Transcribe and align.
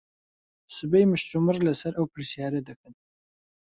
سبەی 0.75 1.05
مشتومڕ 1.11 1.55
لەسەر 1.67 1.93
ئەو 1.95 2.09
پرسیارە 2.11 2.61
دەکەن. 2.69 2.93